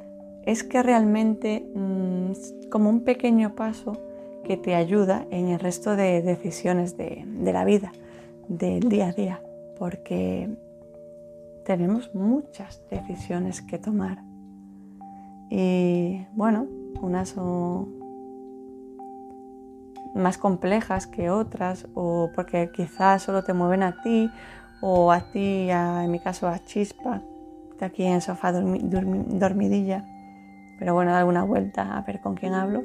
es 0.44 0.64
que 0.64 0.82
realmente 0.82 1.64
mm, 1.75 2.68
como 2.70 2.88
un 2.88 3.00
pequeño 3.00 3.54
paso 3.54 3.92
que 4.44 4.56
te 4.56 4.75
ayuda 4.75 5.26
en 5.30 5.49
el 5.49 5.61
resto 5.61 5.97
de 5.97 6.23
decisiones 6.23 6.97
de 6.97 7.52
la 7.52 7.64
vida, 7.64 7.92
del 8.49 8.88
día 8.88 9.09
a 9.09 9.12
día 9.12 9.40
porque 9.81 10.47
tenemos 11.65 12.15
muchas 12.15 12.83
decisiones 12.91 13.63
que 13.63 13.79
tomar. 13.79 14.23
Y 15.49 16.27
bueno, 16.35 16.67
unas 17.01 17.31
son 17.31 17.89
más 20.15 20.37
complejas 20.37 21.07
que 21.07 21.31
otras 21.31 21.89
o 21.95 22.29
porque 22.37 22.71
quizás 22.71 23.23
solo 23.23 23.43
te 23.43 23.55
mueven 23.55 23.83
a 23.83 24.03
ti 24.03 24.31
o 24.83 25.13
a 25.13 25.33
ti, 25.33 25.71
en 25.71 26.11
mi 26.11 26.19
caso 26.21 26.47
a 26.47 26.59
Chispa, 26.59 27.23
está 27.71 27.87
aquí 27.87 28.05
en 28.05 28.17
el 28.17 28.21
sofá 28.21 28.53
dormidilla, 28.53 30.05
pero 30.79 30.93
bueno, 30.93 31.13
da 31.13 31.21
alguna 31.21 31.45
vuelta 31.45 31.97
a 31.97 32.03
ver 32.03 32.21
con 32.21 32.35
quién 32.35 32.53
hablo. 32.53 32.83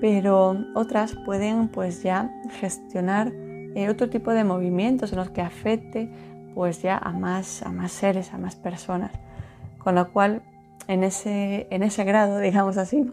Pero 0.00 0.56
otras 0.76 1.16
pueden 1.26 1.66
pues 1.66 2.04
ya 2.04 2.30
gestionar 2.60 3.32
eh, 3.74 3.88
otro 3.88 4.08
tipo 4.08 4.32
de 4.32 4.44
movimientos 4.44 5.12
en 5.12 5.18
los 5.18 5.30
que 5.30 5.40
afecte 5.40 6.10
pues 6.54 6.82
ya 6.82 6.98
a 6.98 7.12
más, 7.12 7.62
a 7.62 7.70
más 7.70 7.92
seres, 7.92 8.34
a 8.34 8.38
más 8.38 8.56
personas. 8.56 9.12
Con 9.78 9.94
lo 9.94 10.12
cual, 10.12 10.42
en 10.88 11.04
ese, 11.04 11.68
en 11.70 11.82
ese 11.84 12.02
grado, 12.04 12.38
digamos 12.40 12.76
así, 12.78 13.10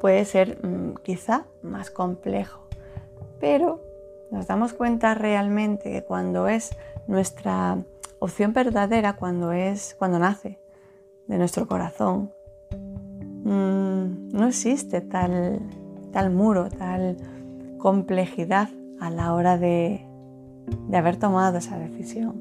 puede 0.00 0.24
ser 0.24 0.64
mm, 0.64 0.94
quizá 1.02 1.44
más 1.62 1.90
complejo. 1.90 2.68
Pero 3.38 3.82
nos 4.30 4.46
damos 4.46 4.72
cuenta 4.72 5.14
realmente 5.14 5.92
que 5.92 6.04
cuando 6.04 6.48
es 6.48 6.70
nuestra 7.06 7.78
opción 8.18 8.52
verdadera, 8.52 9.16
cuando 9.16 9.52
es, 9.52 9.94
cuando 9.98 10.18
nace 10.18 10.58
de 11.26 11.36
nuestro 11.36 11.66
corazón, 11.66 12.32
mm, 13.44 14.30
no 14.32 14.46
existe 14.46 15.02
tal, 15.02 15.60
tal 16.12 16.30
muro, 16.30 16.70
tal 16.70 17.18
complejidad 17.78 18.70
a 19.00 19.10
la 19.10 19.34
hora 19.34 19.58
de, 19.58 20.04
haber 20.92 21.16
tomado 21.16 21.58
esa 21.58 21.78
decisión. 21.78 22.40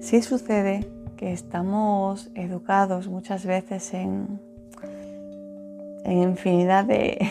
Sí 0.00 0.22
sucede 0.22 0.88
que 1.16 1.32
estamos 1.32 2.30
educados 2.34 3.08
muchas 3.08 3.46
veces 3.46 3.94
en, 3.94 4.40
en 6.04 6.22
infinidad 6.22 6.84
de, 6.84 7.26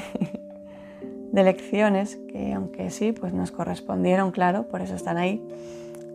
de, 1.31 1.43
lecciones 1.43 2.17
que 2.27 2.53
aunque 2.53 2.89
sí, 2.89 3.11
pues 3.11 3.33
nos 3.33 3.51
correspondieron, 3.51 4.31
claro, 4.31 4.67
por 4.67 4.81
eso 4.81 4.95
están 4.95 5.17
ahí, 5.17 5.41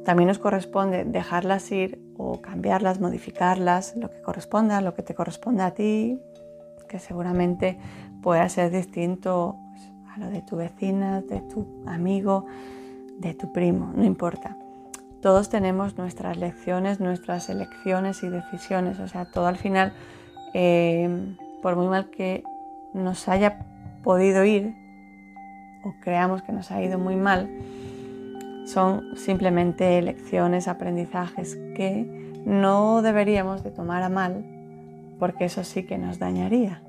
también 0.05 0.29
nos 0.29 0.39
corresponde 0.39 1.05
dejarlas 1.05 1.71
ir 1.71 2.01
o 2.17 2.41
cambiarlas, 2.41 3.01
modificarlas, 3.01 3.95
lo 3.97 4.11
que 4.11 4.21
corresponda, 4.23 4.81
lo 4.81 4.95
que 4.95 5.03
te 5.03 5.15
corresponde 5.15 5.63
a 5.63 5.73
ti, 5.73 6.21
que 6.89 6.99
seguramente 6.99 7.79
pueda 8.23 8.49
ser 8.49 8.71
distinto 8.73 9.57
de 10.29 10.43
tu 10.43 10.57
vecina, 10.57 11.23
de 11.23 11.41
tu 11.41 11.67
amigo, 11.87 12.47
de 13.19 13.35
tu 13.35 13.53
primo, 13.53 13.93
no 13.95 14.05
importa. 14.05 14.57
Todos 15.21 15.51
tenemos 15.51 15.99
nuestras 15.99 16.37
lecciones, 16.37 17.01
nuestras 17.01 17.49
elecciones 17.51 18.23
y 18.23 18.29
decisiones, 18.29 18.99
o 19.01 19.09
sea, 19.09 19.27
todo 19.27 19.47
al 19.47 19.57
final, 19.57 19.93
eh, 20.55 21.37
por 21.63 21.77
muy 21.77 21.89
mal 21.89 22.11
que 22.11 22.43
nos 22.95 23.29
haya 23.29 23.67
podido 24.03 24.45
ir 24.45 24.75
o 25.85 25.95
creamos 26.01 26.43
que 26.43 26.53
nos 26.53 26.71
ha 26.71 26.83
ido 26.83 26.99
muy 26.99 27.17
mal, 27.17 27.51
son 28.67 29.17
simplemente 29.17 30.01
lecciones, 30.01 30.69
aprendizajes 30.69 31.57
que 31.75 32.41
no 32.45 33.03
deberíamos 33.03 33.63
de 33.63 33.71
tomar 33.71 34.03
a 34.03 34.09
mal 34.09 34.45
porque 35.19 35.45
eso 35.45 35.65
sí 35.65 35.85
que 35.85 35.99
nos 35.99 36.19
dañaría. 36.19 36.83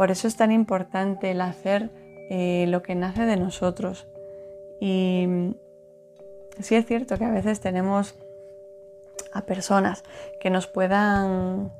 Por 0.00 0.10
eso 0.10 0.28
es 0.28 0.36
tan 0.36 0.50
importante 0.50 1.32
el 1.32 1.42
hacer 1.42 1.90
eh, 2.30 2.64
lo 2.68 2.82
que 2.82 2.94
nace 2.94 3.26
de 3.26 3.36
nosotros. 3.36 4.08
Y 4.80 5.26
mm, 5.28 5.50
sí 6.58 6.74
es 6.74 6.86
cierto 6.86 7.18
que 7.18 7.26
a 7.26 7.30
veces 7.30 7.60
tenemos 7.60 8.14
a 9.34 9.42
personas 9.42 10.02
que 10.40 10.48
nos 10.48 10.68
puedan 10.68 11.70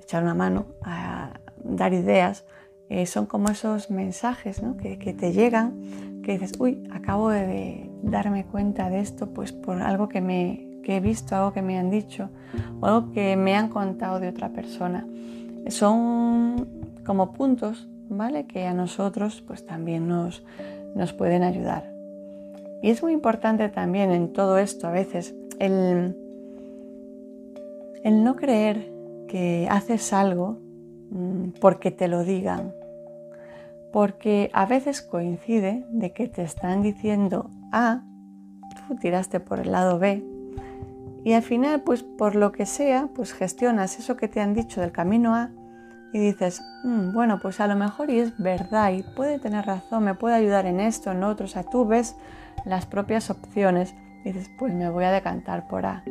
echar 0.00 0.22
una 0.22 0.34
mano, 0.34 0.66
a 0.82 1.40
dar 1.64 1.92
ideas. 1.94 2.44
Eh, 2.88 3.06
son 3.06 3.26
como 3.26 3.48
esos 3.48 3.90
mensajes 3.90 4.62
que, 4.80 5.00
que, 5.00 5.12
te 5.12 5.32
llegan, 5.32 6.22
que 6.22 6.38
dices, 6.38 6.52
uy, 6.60 6.88
acabo 6.92 7.30
de 7.30 7.90
darme 8.04 8.46
cuenta 8.46 8.88
de 8.88 9.00
esto, 9.00 9.26
pues 9.34 9.50
por 9.50 9.82
algo 9.82 10.08
que 10.08 10.20
me 10.20 10.80
que 10.84 10.98
he 10.98 11.00
visto, 11.00 11.34
algo 11.34 11.52
que 11.52 11.62
me 11.62 11.76
han 11.76 11.90
dicho 11.90 12.28
algo 12.82 13.10
que 13.10 13.36
me 13.36 13.56
han 13.56 13.68
contado 13.68 14.20
de 14.20 14.28
otra 14.28 14.50
persona. 14.50 15.08
Son 15.68 16.91
como 17.12 17.32
puntos, 17.32 17.90
¿vale? 18.08 18.46
Que 18.46 18.64
a 18.64 18.72
nosotros 18.72 19.44
pues 19.46 19.66
también 19.66 20.08
nos, 20.08 20.42
nos 20.94 21.12
pueden 21.12 21.42
ayudar. 21.42 21.92
Y 22.80 22.88
es 22.88 23.02
muy 23.02 23.12
importante 23.12 23.68
también 23.68 24.10
en 24.12 24.32
todo 24.32 24.56
esto 24.56 24.88
a 24.88 24.92
veces 24.92 25.34
el, 25.58 26.16
el 28.02 28.24
no 28.24 28.34
creer 28.36 28.90
que 29.28 29.68
haces 29.70 30.14
algo 30.14 30.56
mm, 31.10 31.50
porque 31.60 31.90
te 31.90 32.08
lo 32.08 32.24
digan. 32.24 32.72
Porque 33.92 34.48
a 34.54 34.64
veces 34.64 35.02
coincide 35.02 35.84
de 35.90 36.14
que 36.14 36.28
te 36.28 36.40
están 36.40 36.80
diciendo 36.80 37.50
A, 37.72 38.04
tú 38.88 38.96
tiraste 38.96 39.38
por 39.38 39.60
el 39.60 39.70
lado 39.70 39.98
B 39.98 40.24
y 41.24 41.34
al 41.34 41.42
final, 41.42 41.82
pues 41.82 42.04
por 42.04 42.36
lo 42.36 42.52
que 42.52 42.64
sea, 42.64 43.10
pues 43.14 43.34
gestionas 43.34 43.98
eso 43.98 44.16
que 44.16 44.28
te 44.28 44.40
han 44.40 44.54
dicho 44.54 44.80
del 44.80 44.92
camino 44.92 45.34
A 45.34 45.50
y 46.12 46.18
dices, 46.18 46.62
mm, 46.84 47.12
bueno, 47.12 47.38
pues 47.40 47.60
a 47.60 47.66
lo 47.66 47.76
mejor 47.76 48.10
y 48.10 48.18
es 48.18 48.36
verdad 48.38 48.92
y 48.92 49.02
puede 49.02 49.38
tener 49.38 49.66
razón, 49.66 50.04
me 50.04 50.14
puede 50.14 50.34
ayudar 50.34 50.66
en 50.66 50.80
esto, 50.80 51.10
en 51.10 51.24
otro. 51.24 51.46
O 51.46 51.48
sea, 51.48 51.62
tú 51.62 51.86
ves 51.86 52.16
las 52.64 52.86
propias 52.86 53.30
opciones 53.30 53.94
y 54.24 54.32
dices, 54.32 54.50
pues 54.58 54.72
me 54.74 54.90
voy 54.90 55.04
a 55.04 55.10
decantar 55.10 55.68
por 55.68 55.86
A. 55.86 56.04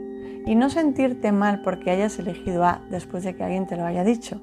Y 0.46 0.56
no 0.56 0.70
sentirte 0.70 1.32
mal 1.32 1.62
porque 1.62 1.92
hayas 1.92 2.18
elegido 2.18 2.66
A 2.66 2.82
después 2.90 3.24
de 3.24 3.36
que 3.36 3.44
alguien 3.44 3.68
te 3.68 3.78
lo 3.78 3.86
haya 3.86 4.04
dicho. 4.04 4.42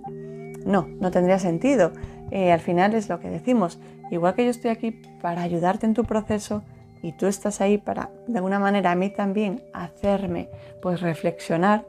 No, 0.65 0.87
no 1.01 1.11
tendría 1.11 1.39
sentido. 1.39 1.93
Eh, 2.31 2.53
al 2.53 2.61
final 2.61 2.95
es 2.95 3.09
lo 3.09 3.19
que 3.19 3.31
decimos. 3.31 3.81
Igual 4.11 4.35
que 4.35 4.45
yo 4.45 4.51
estoy 4.51 4.71
aquí 4.71 4.93
para 5.21 5.43
ayudarte 5.43 5.87
en 5.87 5.95
tu 5.95 6.05
proceso, 6.05 6.63
y 7.03 7.13
tú 7.13 7.27
estás 7.27 7.61
ahí 7.61 7.79
para, 7.79 8.11
de 8.27 8.39
alguna 8.39 8.59
manera, 8.59 8.91
a 8.91 8.95
mí 8.95 9.11
también 9.11 9.63
hacerme, 9.73 10.49
pues 10.83 11.01
reflexionar, 11.01 11.87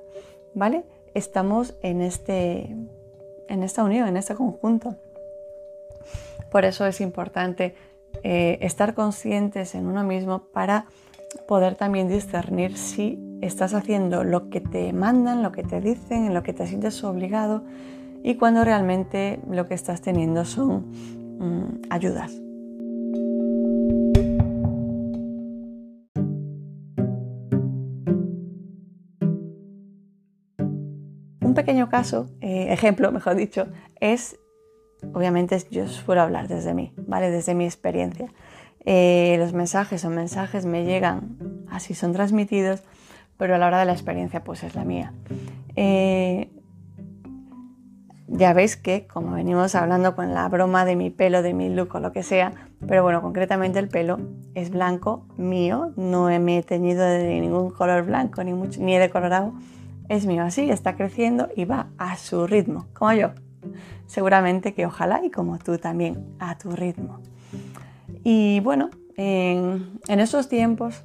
¿vale? 0.53 0.85
Estamos 1.13 1.75
en, 1.81 2.01
este, 2.01 2.75
en 3.50 3.63
esta 3.63 3.84
unión, 3.84 4.08
en 4.08 4.18
este 4.18 4.36
conjunto. 4.36 4.96
Por 6.51 6.65
eso 6.65 6.86
es 6.86 7.01
importante 7.01 7.75
eh, 8.24 8.58
estar 8.62 8.94
conscientes 8.94 9.75
en 9.75 9.88
uno 9.88 10.03
mismo 10.03 10.44
para 10.51 10.86
poder 11.48 11.75
también 11.75 12.08
discernir 12.08 12.77
si 12.77 13.20
estás 13.41 13.74
haciendo 13.74 14.24
lo 14.24 14.50
que 14.50 14.62
te 14.62 14.94
mandan, 14.94 15.44
lo 15.44 15.51
que 15.51 15.63
te 15.63 15.79
dicen, 15.82 16.25
en 16.25 16.34
lo 16.34 16.44
que 16.44 16.53
te 16.53 16.65
sientes 16.65 17.03
obligado 17.03 17.63
y 18.24 18.36
cuando 18.36 18.63
realmente 18.63 19.39
lo 19.50 19.68
que 19.68 19.75
estás 19.75 20.01
teniendo 20.01 20.46
son 20.46 20.91
mm, 21.39 21.82
ayudas. 21.89 22.49
Pequeño 31.59 31.89
caso, 31.89 32.29
eh, 32.41 32.67
ejemplo, 32.69 33.11
mejor 33.19 33.35
dicho, 33.35 33.67
es, 33.99 34.39
obviamente 35.13 35.57
yo 35.69 35.87
suelo 35.87 36.21
hablar 36.21 36.47
desde 36.47 36.73
mí, 36.73 36.93
¿vale? 36.95 37.29
Desde 37.29 37.53
mi 37.53 37.65
experiencia. 37.65 38.31
Eh, 38.85 39.35
los 39.39 39.53
mensajes 39.53 40.01
son 40.01 40.15
mensajes, 40.15 40.65
me 40.65 40.85
llegan, 40.85 41.65
así 41.69 41.93
son 41.93 42.13
transmitidos, 42.13 42.83
pero 43.37 43.55
a 43.55 43.57
la 43.57 43.67
hora 43.67 43.79
de 43.79 43.85
la 43.85 43.91
experiencia 43.91 44.43
pues 44.43 44.63
es 44.63 44.73
la 44.73 44.85
mía. 44.85 45.13
Eh, 45.75 46.49
ya 48.27 48.53
veis 48.53 48.77
que, 48.77 49.05
como 49.07 49.31
venimos 49.31 49.75
hablando 49.75 50.15
con 50.15 50.33
la 50.33 50.48
broma 50.48 50.85
de 50.85 50.95
mi 50.95 51.09
pelo, 51.09 51.41
de 51.41 51.53
mi 51.53 51.67
look 51.67 51.95
o 51.95 52.00
lo 52.00 52.13
que 52.13 52.24
sea, 52.24 52.53
pero 52.87 53.03
bueno, 53.03 53.22
concretamente 53.22 53.79
el 53.79 53.89
pelo 53.89 54.17
es 54.55 54.69
blanco 54.69 55.25
mío, 55.35 55.91
no 55.98 56.25
me 56.39 56.59
he 56.59 56.63
teñido 56.63 57.03
de 57.03 57.41
ningún 57.41 57.72
color 57.72 58.05
blanco 58.05 58.43
ni, 58.43 58.53
mucho, 58.53 58.81
ni 58.81 58.95
he 58.95 59.00
decolorado 59.00 59.53
es 60.09 60.25
mío 60.25 60.43
así, 60.43 60.69
está 60.69 60.95
creciendo 60.95 61.50
y 61.55 61.65
va 61.65 61.87
a 61.98 62.17
su 62.17 62.48
ritmo, 62.48 62.87
como 62.93 63.13
yo. 63.13 63.29
Seguramente 64.07 64.74
que 64.74 64.85
ojalá 64.85 65.24
y 65.24 65.29
como 65.29 65.59
tú 65.59 65.77
también, 65.77 66.25
a 66.39 66.57
tu 66.57 66.72
ritmo. 66.72 67.22
Y 68.24 68.59
bueno, 68.61 68.89
en, 69.15 70.00
estos 70.07 70.50
tiempos, 70.50 71.03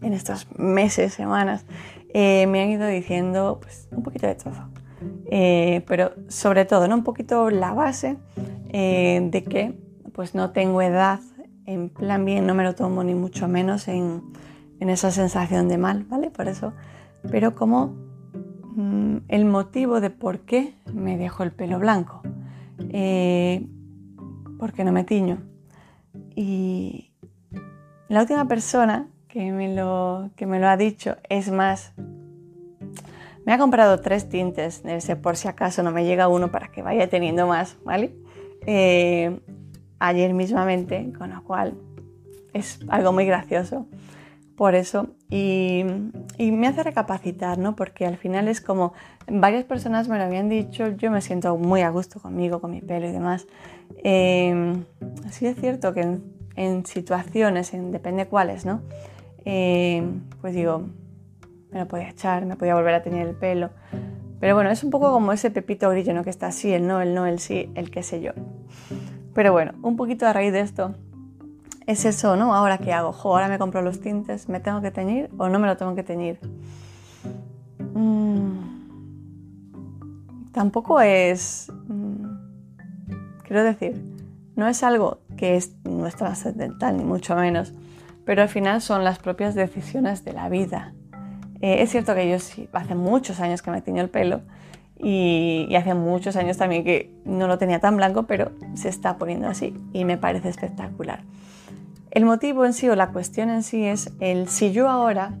en 0.00 0.12
estos 0.12 0.46
meses, 0.56 1.12
semanas, 1.12 1.66
eh, 2.12 2.46
me 2.46 2.62
han 2.62 2.68
ido 2.70 2.86
diciendo 2.86 3.58
pues, 3.60 3.88
un 3.90 4.02
poquito 4.04 4.28
de 4.28 4.36
todo. 4.36 4.68
Eh, 5.26 5.84
pero 5.86 6.12
sobre 6.28 6.64
todo, 6.64 6.86
¿no? 6.86 6.94
un 6.94 7.04
poquito 7.04 7.50
la 7.50 7.72
base 7.72 8.16
eh, 8.70 9.26
de 9.30 9.42
que 9.42 9.74
pues 10.12 10.34
no 10.34 10.50
tengo 10.50 10.80
edad, 10.80 11.20
en 11.66 11.88
plan 11.88 12.24
bien, 12.24 12.46
no 12.46 12.54
me 12.54 12.62
lo 12.62 12.74
tomo 12.74 13.02
ni 13.02 13.14
mucho 13.14 13.48
menos 13.48 13.88
en, 13.88 14.22
en 14.78 14.90
esa 14.90 15.10
sensación 15.10 15.66
de 15.68 15.78
mal, 15.78 16.04
¿vale? 16.04 16.30
Por 16.30 16.46
eso, 16.46 16.72
pero 17.30 17.54
como 17.54 18.04
Mm, 18.76 19.18
el 19.28 19.44
motivo 19.44 20.00
de 20.00 20.10
por 20.10 20.40
qué 20.40 20.74
me 20.92 21.16
dejo 21.16 21.44
el 21.44 21.52
pelo 21.52 21.78
blanco, 21.78 22.22
eh, 22.90 23.64
por 24.58 24.72
qué 24.72 24.82
no 24.82 24.90
me 24.90 25.04
tiño. 25.04 25.38
Y 26.34 27.12
la 28.08 28.20
última 28.20 28.48
persona 28.48 29.08
que 29.28 29.52
me, 29.52 29.72
lo, 29.72 30.30
que 30.34 30.46
me 30.46 30.58
lo 30.58 30.68
ha 30.68 30.76
dicho 30.76 31.16
es 31.28 31.52
más, 31.52 31.92
me 33.46 33.52
ha 33.52 33.58
comprado 33.58 34.00
tres 34.00 34.28
tintes, 34.28 34.82
por 35.22 35.36
si 35.36 35.46
acaso 35.46 35.84
no 35.84 35.92
me 35.92 36.04
llega 36.04 36.26
uno 36.26 36.50
para 36.50 36.72
que 36.72 36.82
vaya 36.82 37.08
teniendo 37.08 37.46
más, 37.46 37.76
¿vale? 37.84 38.12
Eh, 38.66 39.38
ayer 40.00 40.34
mismamente, 40.34 41.12
con 41.16 41.30
lo 41.30 41.44
cual 41.44 41.74
es 42.52 42.80
algo 42.88 43.12
muy 43.12 43.24
gracioso 43.24 43.86
por 44.56 44.74
eso 44.74 45.08
y, 45.30 45.84
me 46.38 46.66
hace 46.68 46.82
recapacitar, 46.82 47.58
¿no? 47.58 47.74
Porque 47.76 48.06
al 48.06 48.16
final 48.16 48.48
es 48.48 48.60
como 48.60 48.92
varias 49.26 49.64
personas 49.64 50.08
me 50.08 50.18
lo 50.18 50.24
habían 50.24 50.48
dicho, 50.48 50.88
yo 50.88 51.10
me 51.10 51.20
siento 51.20 51.56
muy 51.56 51.82
a 51.82 51.90
gusto 51.90 52.20
conmigo, 52.20 52.60
con 52.60 52.70
mi 52.70 52.80
pelo 52.80 53.08
y 53.08 53.12
demás. 53.12 53.46
Eh, 54.02 54.84
sí 55.30 55.46
es 55.46 55.56
cierto 55.58 55.92
que 55.92 56.18
en, 56.56 56.86
situaciones, 56.86 57.74
en, 57.74 57.90
depende 57.90 58.26
cuáles, 58.26 58.64
¿no? 58.64 58.82
Em, 59.44 60.22
pues 60.40 60.54
digo, 60.54 60.86
me 61.70 61.80
lo 61.80 61.88
podía 61.88 62.08
echar, 62.08 62.46
me 62.46 62.56
podía 62.56 62.74
volver 62.74 62.94
a 62.94 63.02
tener 63.02 63.26
el 63.26 63.34
pelo. 63.34 63.70
Pero 64.40 64.54
bueno, 64.54 64.70
es 64.70 64.84
un 64.84 64.90
poco 64.90 65.10
como 65.12 65.32
ese 65.32 65.50
pepito 65.50 65.90
grillo, 65.90 66.14
¿no? 66.14 66.22
Que 66.22 66.30
está 66.30 66.48
así, 66.48 66.72
el 66.72 66.86
no, 66.86 67.00
el 67.00 67.14
no, 67.14 67.26
el 67.26 67.38
sí, 67.38 67.70
el 67.74 67.90
qué 67.90 68.02
sé 68.02 68.20
yo. 68.20 68.32
Pero 69.34 69.52
bueno, 69.52 69.72
un 69.82 69.96
poquito 69.96 70.26
a 70.26 70.32
raíz 70.32 70.52
de 70.52 70.60
esto, 70.60 70.94
es 71.86 72.04
eso, 72.04 72.36
¿no? 72.36 72.54
Ahora 72.54 72.78
qué 72.78 72.92
hago, 72.92 73.14
ahora 73.24 73.48
me 73.48 73.58
compro 73.58 73.82
los 73.82 74.00
tintes, 74.00 74.48
¿me 74.48 74.60
tengo 74.60 74.80
que 74.80 74.90
teñir 74.90 75.30
o 75.38 75.48
no 75.48 75.58
me 75.58 75.66
lo 75.66 75.76
tengo 75.76 75.94
que 75.94 76.02
teñir? 76.02 76.38
Mm, 77.94 78.54
tampoco 80.52 81.00
es, 81.00 81.70
mm, 81.88 82.24
quiero 83.42 83.64
decir, 83.64 84.00
no 84.56 84.66
es 84.68 84.82
algo 84.82 85.20
que 85.36 85.56
es, 85.56 85.74
no 85.84 86.06
es 86.06 86.16
trascendental 86.16 86.96
ni 86.96 87.04
mucho 87.04 87.36
menos, 87.36 87.74
pero 88.24 88.42
al 88.42 88.48
final 88.48 88.80
son 88.80 89.04
las 89.04 89.18
propias 89.18 89.54
decisiones 89.54 90.24
de 90.24 90.32
la 90.32 90.48
vida. 90.48 90.94
Eh, 91.60 91.82
es 91.82 91.90
cierto 91.90 92.14
que 92.14 92.28
yo 92.30 92.38
sí, 92.38 92.68
hace 92.72 92.94
muchos 92.94 93.40
años 93.40 93.62
que 93.62 93.70
me 93.70 93.82
tiño 93.82 94.00
el 94.02 94.08
pelo 94.08 94.40
y, 94.98 95.66
y, 95.68 95.76
hace 95.76 95.92
muchos 95.94 96.36
años 96.36 96.56
también 96.56 96.84
que 96.84 97.10
no 97.24 97.46
lo 97.46 97.58
tenía 97.58 97.80
tan 97.80 97.96
blanco, 97.96 98.22
pero 98.24 98.52
se 98.74 98.88
está 98.88 99.18
poniendo 99.18 99.48
así 99.48 99.76
y 99.92 100.04
me 100.04 100.16
parece 100.16 100.48
espectacular. 100.48 101.20
El 102.14 102.24
motivo 102.24 102.64
en 102.64 102.72
sí 102.72 102.88
o 102.88 102.94
la 102.94 103.08
cuestión 103.08 103.50
en 103.50 103.64
sí 103.64 103.84
es 103.84 104.12
el 104.20 104.48
si 104.48 104.70
yo 104.70 104.88
ahora, 104.88 105.36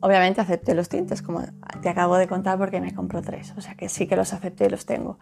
obviamente 0.00 0.40
acepté 0.40 0.74
los 0.74 0.88
tintes, 0.88 1.20
como 1.20 1.42
te 1.82 1.90
acabo 1.90 2.16
de 2.16 2.26
contar 2.26 2.56
porque 2.56 2.80
me 2.80 2.94
compro 2.94 3.20
tres, 3.20 3.52
o 3.56 3.60
sea 3.60 3.74
que 3.74 3.90
sí 3.90 4.06
que 4.06 4.16
los 4.16 4.32
acepté 4.32 4.64
y 4.64 4.68
los 4.70 4.86
tengo. 4.86 5.18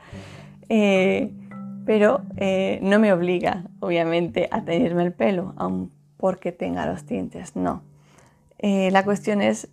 Eh, 0.69 1.33
pero 1.85 2.23
eh, 2.37 2.79
no 2.81 3.01
me 3.01 3.13
obliga, 3.13 3.65
obviamente, 3.81 4.49
a 4.53 4.65
tenerme 4.65 5.03
el 5.03 5.13
pelo, 5.13 5.53
aun 5.57 5.91
porque 6.17 6.53
tenga 6.53 6.87
los 6.87 7.05
tintes, 7.05 7.57
no. 7.57 7.83
Eh, 8.59 8.93
la 8.93 9.05
cuestión 9.05 9.43
es 9.43 9.69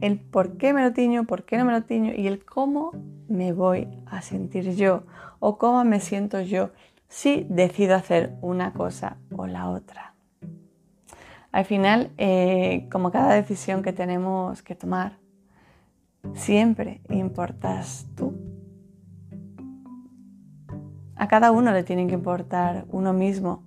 el 0.00 0.18
por 0.18 0.56
qué 0.56 0.72
me 0.72 0.82
lo 0.82 0.94
tiño, 0.94 1.24
por 1.24 1.44
qué 1.44 1.58
no 1.58 1.66
me 1.66 1.72
lo 1.72 1.82
tiño 1.82 2.14
y 2.16 2.26
el 2.28 2.42
cómo 2.46 2.92
me 3.28 3.52
voy 3.52 3.88
a 4.06 4.22
sentir 4.22 4.74
yo 4.74 5.02
o 5.38 5.58
cómo 5.58 5.84
me 5.84 6.00
siento 6.00 6.40
yo 6.40 6.70
si 7.16 7.46
decido 7.48 7.94
hacer 7.94 8.36
una 8.42 8.74
cosa 8.74 9.16
o 9.34 9.46
la 9.46 9.70
otra. 9.70 10.14
Al 11.50 11.64
final, 11.64 12.12
eh, 12.18 12.90
como 12.92 13.10
cada 13.10 13.32
decisión 13.32 13.82
que 13.82 13.94
tenemos 13.94 14.62
que 14.62 14.74
tomar, 14.74 15.16
siempre 16.34 17.00
importas 17.08 18.06
tú. 18.16 18.34
A 21.14 21.26
cada 21.26 21.52
uno 21.52 21.72
le 21.72 21.84
tiene 21.84 22.06
que 22.06 22.12
importar 22.12 22.84
uno 22.90 23.14
mismo. 23.14 23.62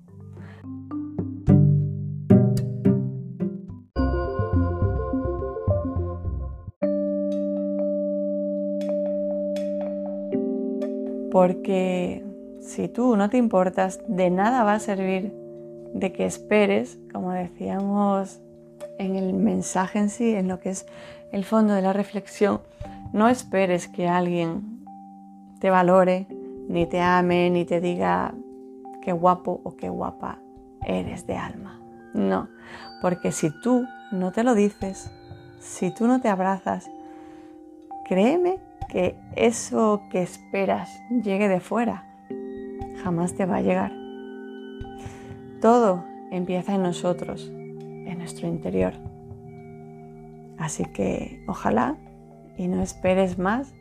Porque 11.32 12.29
si 12.80 12.88
tú 12.88 13.18
no 13.18 13.30
te 13.30 13.36
importas, 13.36 14.00
de 14.08 14.30
nada 14.30 14.64
va 14.64 14.76
a 14.76 14.80
servir 14.80 15.34
de 15.94 16.14
que 16.14 16.26
esperes, 16.26 16.98
como 17.12 17.34
decíamos 17.34 18.40
en 18.98 19.18
el 19.18 19.34
mensaje 19.34 20.00
en 20.00 20.10
sí, 20.10 20.34
en 20.34 20.48
lo 20.48 20.62
que 20.62 20.70
es 20.70 20.86
el 21.34 21.44
fondo 21.44 21.74
de 21.74 21.82
la 21.82 21.92
reflexión, 21.92 22.62
no 23.12 23.28
esperes 23.28 23.90
que 23.90 24.08
alguien 24.08 24.86
te 25.60 25.70
valore, 25.70 26.26
ni 26.70 26.86
te 26.86 27.02
ame, 27.02 27.50
ni 27.50 27.66
te 27.66 27.82
diga 27.82 28.34
qué 29.02 29.12
guapo 29.12 29.60
o 29.66 29.76
qué 29.76 29.90
guapa 29.90 30.40
eres 30.86 31.28
de 31.28 31.36
alma. 31.36 31.82
No, 32.14 32.48
porque 33.02 33.34
si 33.34 33.50
tú 33.60 33.86
no 34.14 34.32
te 34.32 34.46
lo 34.46 34.56
dices, 34.56 35.12
si 35.60 35.94
tú 35.94 36.08
no 36.08 36.22
te 36.22 36.30
abrazas, 36.30 36.90
créeme 38.08 38.58
que 38.88 39.20
eso 39.36 40.04
que 40.10 40.22
esperas 40.22 40.90
llegue 41.10 41.50
de 41.50 41.60
fuera, 41.60 42.09
jamás 43.04 43.34
te 43.36 43.46
va 43.46 43.58
a 43.58 43.62
llegar. 43.62 43.92
Todo 45.62 46.06
empieza 46.32 46.76
en 46.76 46.84
nosotros, 46.84 47.50
en 47.50 48.18
nuestro 48.18 48.48
interior. 48.48 48.94
Así 50.58 50.86
que 50.86 51.44
ojalá 51.48 51.98
y 52.58 52.68
no 52.68 52.82
esperes 52.82 53.38
más 53.38 53.74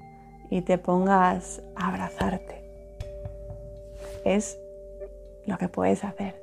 y 0.50 0.62
te 0.62 0.78
pongas 0.78 1.62
a 1.74 1.88
abrazarte. 1.88 2.64
Es 4.24 4.58
lo 5.46 5.58
que 5.58 5.68
puedes 5.68 6.04
hacer. 6.04 6.42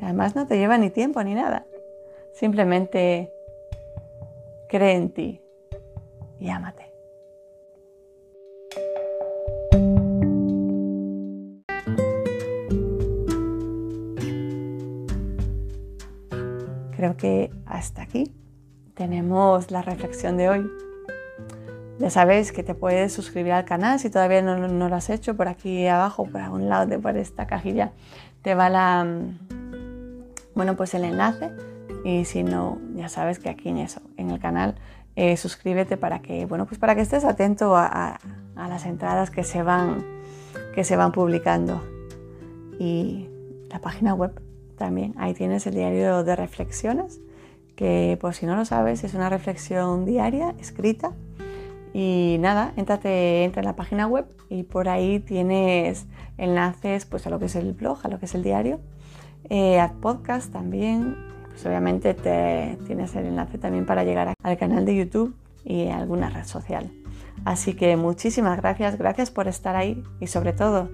Además 0.00 0.34
no 0.34 0.46
te 0.46 0.56
lleva 0.56 0.78
ni 0.78 0.90
tiempo 0.90 1.22
ni 1.22 1.34
nada. 1.34 1.66
Simplemente 2.32 3.32
cree 4.68 4.94
en 4.94 5.10
ti 5.10 5.40
y 6.38 6.48
ámate. 6.48 6.90
Creo 17.00 17.16
que 17.16 17.50
hasta 17.64 18.02
aquí 18.02 18.30
tenemos 18.92 19.70
la 19.70 19.80
reflexión 19.80 20.36
de 20.36 20.50
hoy. 20.50 20.70
Ya 21.98 22.10
sabes 22.10 22.52
que 22.52 22.62
te 22.62 22.74
puedes 22.74 23.10
suscribir 23.10 23.52
al 23.52 23.64
canal 23.64 23.98
si 23.98 24.10
todavía 24.10 24.42
no, 24.42 24.68
lo 24.68 24.94
has 24.94 25.08
hecho. 25.08 25.34
Por 25.34 25.48
aquí 25.48 25.86
abajo, 25.86 26.26
por 26.26 26.42
algún 26.42 26.68
lado 26.68 26.84
de 26.84 26.98
por 26.98 27.16
esta 27.16 27.46
cajilla, 27.46 27.92
te 28.42 28.54
va 28.54 28.68
la, 28.68 29.06
bueno, 30.54 30.76
pues 30.76 30.92
el 30.92 31.04
enlace. 31.04 31.50
Y 32.04 32.26
si 32.26 32.42
no, 32.42 32.78
ya 32.94 33.08
sabes 33.08 33.38
que 33.38 33.48
aquí 33.48 33.70
en 33.70 33.78
eso, 33.78 34.02
en 34.18 34.28
el 34.28 34.38
canal, 34.38 34.74
eh, 35.16 35.38
suscríbete 35.38 35.96
para 35.96 36.20
que, 36.20 36.44
bueno, 36.44 36.66
pues 36.66 36.78
para 36.78 36.94
que 36.94 37.00
estés 37.00 37.24
atento 37.24 37.76
a, 37.76 38.18
a, 38.56 38.68
las 38.68 38.84
entradas 38.84 39.30
que 39.30 39.42
se 39.42 39.62
van, 39.62 40.04
que 40.74 40.84
se 40.84 40.96
van 40.96 41.12
publicando. 41.12 41.82
Y 42.78 43.26
la 43.70 43.78
página 43.78 44.12
web 44.12 44.38
también. 44.80 45.14
Ahí 45.18 45.34
tienes 45.34 45.66
el 45.66 45.74
diario 45.74 46.24
de 46.24 46.34
reflexiones, 46.34 47.20
que 47.76 48.16
por 48.18 48.32
si 48.32 48.46
no 48.46 48.56
lo 48.56 48.64
sabes, 48.64 49.04
es 49.04 49.12
una 49.12 49.28
reflexión 49.28 50.06
diaria, 50.06 50.54
escrita. 50.58 51.12
Y 51.92 52.38
nada, 52.40 52.72
entra 52.76 52.98
en 53.04 53.64
la 53.64 53.76
página 53.76 54.06
web 54.06 54.24
y 54.48 54.62
por 54.62 54.88
ahí 54.88 55.20
tienes 55.20 56.06
enlaces 56.38 57.04
pues, 57.04 57.26
a 57.26 57.30
lo 57.30 57.38
que 57.38 57.44
es 57.44 57.56
el 57.56 57.74
blog, 57.74 57.98
a 58.04 58.08
lo 58.08 58.18
que 58.18 58.24
es 58.24 58.34
el 58.34 58.42
diario, 58.42 58.80
eh, 59.50 59.78
a 59.78 59.92
podcast 60.00 60.50
también. 60.50 61.14
Pues 61.48 61.66
obviamente 61.66 62.14
te, 62.14 62.78
tienes 62.86 63.14
el 63.16 63.26
enlace 63.26 63.58
también 63.58 63.84
para 63.84 64.02
llegar 64.02 64.32
al 64.42 64.56
canal 64.56 64.86
de 64.86 64.96
YouTube 64.96 65.34
y 65.62 65.88
a 65.88 65.98
alguna 65.98 66.30
red 66.30 66.44
social. 66.44 66.90
Así 67.44 67.74
que 67.74 67.96
muchísimas 67.96 68.56
gracias, 68.56 68.96
gracias 68.96 69.30
por 69.30 69.46
estar 69.46 69.76
ahí 69.76 70.02
y 70.20 70.28
sobre 70.28 70.54
todo, 70.54 70.88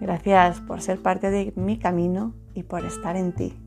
gracias 0.00 0.60
por 0.60 0.80
ser 0.82 1.00
parte 1.00 1.30
de 1.30 1.52
mi 1.56 1.78
camino 1.78 2.32
y 2.54 2.62
por 2.62 2.84
estar 2.84 3.16
en 3.16 3.34
ti. 3.34 3.61